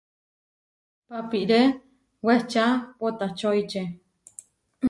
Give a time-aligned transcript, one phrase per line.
[1.07, 1.61] Papiré
[2.25, 2.65] wehčá
[2.99, 3.81] poʼtačoiče.